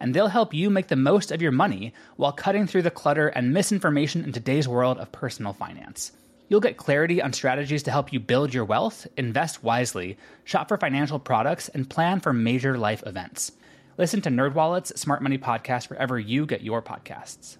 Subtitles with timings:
[0.00, 3.28] and they'll help you make the most of your money while cutting through the clutter
[3.28, 6.12] and misinformation in today's world of personal finance.
[6.48, 10.76] You'll get clarity on strategies to help you build your wealth, invest wisely, shop for
[10.76, 13.52] financial products, and plan for major life events.
[13.98, 17.58] Listen to NerdWallet's Smart Money Podcast wherever you get your podcasts.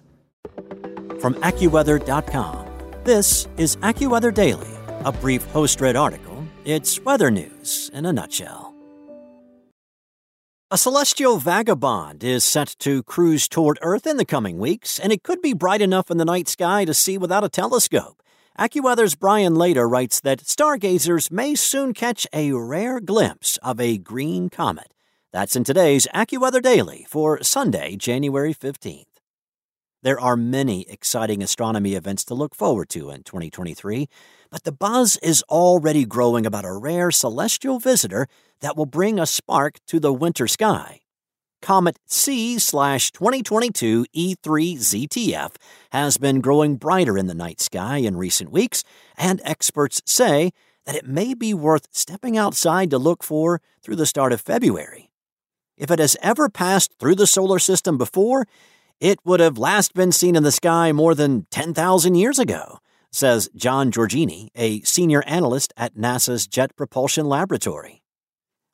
[1.21, 2.67] From AccuWeather.com,
[3.05, 4.67] this is AccuWeather Daily,
[5.05, 6.43] a brief host-read article.
[6.65, 8.70] It's weather news in a nutshell.
[10.73, 15.21] A celestial vagabond is set to cruise toward Earth in the coming weeks, and it
[15.21, 18.23] could be bright enough in the night sky to see without a telescope.
[18.57, 24.47] AccuWeather's Brian Lada writes that stargazers may soon catch a rare glimpse of a green
[24.49, 24.93] comet.
[25.33, 29.10] That's in today's AccuWeather Daily for Sunday, January 15th.
[30.03, 34.09] There are many exciting astronomy events to look forward to in 2023,
[34.49, 38.27] but the buzz is already growing about a rare celestial visitor
[38.61, 41.01] that will bring a spark to the winter sky.
[41.61, 44.37] Comet C 2022 E3
[44.77, 45.51] ZTF
[45.91, 48.83] has been growing brighter in the night sky in recent weeks,
[49.15, 50.49] and experts say
[50.87, 55.11] that it may be worth stepping outside to look for through the start of February.
[55.77, 58.47] If it has ever passed through the solar system before,
[59.01, 62.77] it would have last been seen in the sky more than 10,000 years ago,
[63.11, 68.03] says John Giorgini, a senior analyst at NASA's Jet Propulsion Laboratory.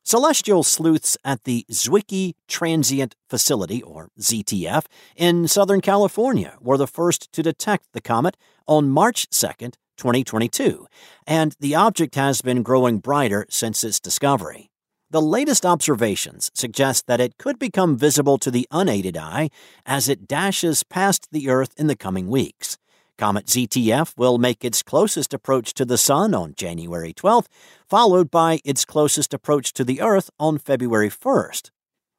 [0.04, 4.84] Celestial sleuths at the Zwicky Transient Facility, or ZTF,
[5.16, 9.48] in Southern California were the first to detect the comet on March 2,
[9.96, 10.86] 2022,
[11.26, 14.70] and the object has been growing brighter since its discovery.
[15.10, 19.48] The latest observations suggest that it could become visible to the unaided eye
[19.86, 22.76] as it dashes past the Earth in the coming weeks.
[23.16, 27.46] Comet ZTF will make its closest approach to the Sun on January 12th,
[27.88, 31.70] followed by its closest approach to the Earth on February 1st.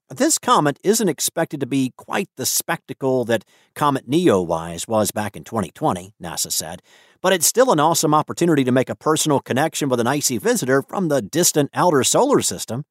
[0.09, 3.45] This comet isn't expected to be quite the spectacle that
[3.75, 6.81] Comet Neowise was back in 2020, NASA said,
[7.21, 10.81] but it's still an awesome opportunity to make a personal connection with an icy visitor
[10.81, 12.85] from the distant outer solar system.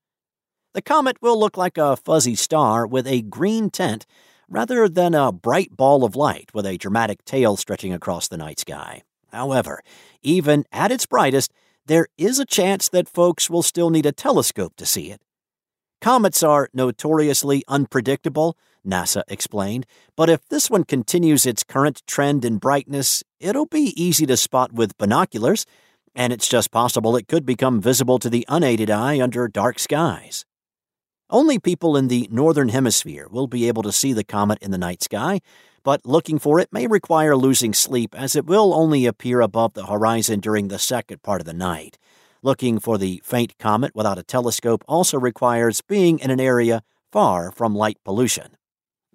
[0.75, 4.07] The comet will look like a fuzzy star with a green tint
[4.49, 8.59] rather than a bright ball of light with a dramatic tail stretching across the night
[8.59, 9.03] sky.
[9.33, 9.83] However,
[10.23, 11.53] even at its brightest,
[11.87, 15.21] there is a chance that folks will still need a telescope to see it.
[16.01, 18.57] Comets are notoriously unpredictable,
[18.89, 24.27] NASA explained, but if this one continues its current trend in brightness, it'll be easy
[24.27, 25.67] to spot with binoculars,
[26.15, 30.45] and it's just possible it could become visible to the unaided eye under dark skies.
[31.31, 34.79] Only people in the northern hemisphere will be able to see the comet in the
[34.79, 35.41] night sky,
[35.85, 39.87] but looking for it may require losing sleep as it will only appear above the
[39.87, 41.99] horizon during the second part of the night.
[42.43, 47.51] Looking for the faint comet without a telescope also requires being in an area far
[47.53, 48.57] from light pollution.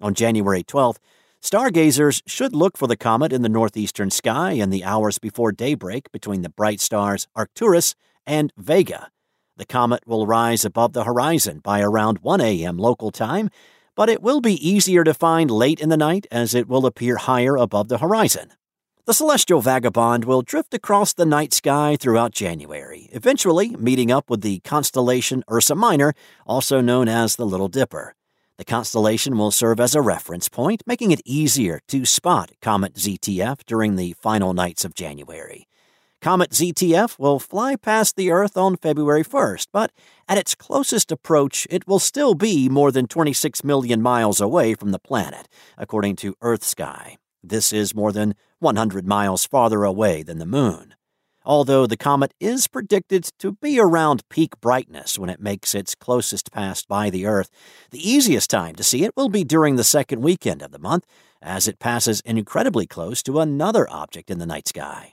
[0.00, 0.98] On January 12th,
[1.40, 6.10] stargazers should look for the comet in the northeastern sky in the hours before daybreak
[6.12, 7.94] between the bright stars Arcturus
[8.26, 9.10] and Vega.
[9.56, 12.76] The comet will rise above the horizon by around 1 a.m.
[12.76, 13.50] local time,
[13.94, 17.16] but it will be easier to find late in the night as it will appear
[17.16, 18.52] higher above the horizon.
[19.06, 24.40] The celestial vagabond will drift across the night sky throughout January, eventually meeting up with
[24.40, 26.14] the constellation Ursa Minor,
[26.46, 28.14] also known as the Little Dipper.
[28.56, 33.64] The constellation will serve as a reference point, making it easier to spot Comet ZTF
[33.66, 35.66] during the final nights of January.
[36.20, 39.90] Comet ZTF will fly past the Earth on February 1st, but
[40.28, 44.90] at its closest approach, it will still be more than 26 million miles away from
[44.90, 47.16] the planet, according to EarthSky.
[47.42, 50.94] This is more than 100 miles farther away than the Moon.
[51.46, 56.50] Although the comet is predicted to be around peak brightness when it makes its closest
[56.50, 57.50] pass by the Earth,
[57.90, 61.04] the easiest time to see it will be during the second weekend of the month,
[61.42, 65.12] as it passes incredibly close to another object in the night sky.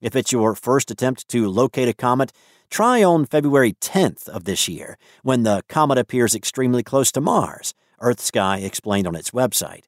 [0.00, 2.32] If it's your first attempt to locate a comet,
[2.68, 7.72] try on February 10th of this year, when the comet appears extremely close to Mars,
[8.00, 9.84] EarthSky explained on its website.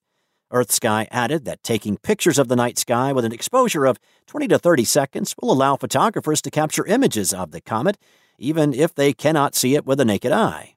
[0.54, 3.98] EarthSky added that taking pictures of the night sky with an exposure of
[4.28, 7.98] 20 to 30 seconds will allow photographers to capture images of the comet,
[8.38, 10.76] even if they cannot see it with the naked eye.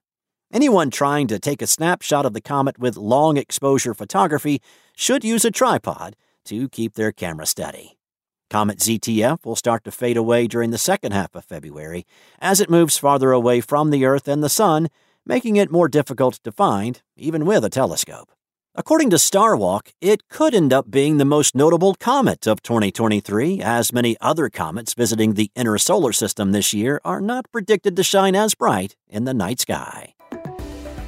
[0.52, 4.60] Anyone trying to take a snapshot of the comet with long exposure photography
[4.96, 6.16] should use a tripod
[6.46, 7.98] to keep their camera steady.
[8.50, 12.04] Comet ZTF will start to fade away during the second half of February
[12.40, 14.88] as it moves farther away from the Earth and the Sun,
[15.24, 18.32] making it more difficult to find, even with a telescope.
[18.74, 23.92] According to Starwalk, it could end up being the most notable comet of 2023, as
[23.92, 28.36] many other comets visiting the inner solar system this year are not predicted to shine
[28.36, 30.14] as bright in the night sky.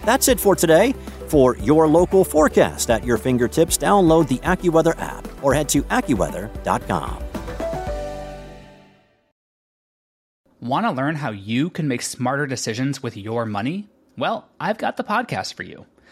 [0.04, 0.94] That's it for today.
[1.28, 7.22] For your local forecast at your fingertips, download the AccuWeather app or head to AccuWeather.com.
[10.60, 13.88] Want to learn how you can make smarter decisions with your money?
[14.18, 15.86] Well, I've got the podcast for you.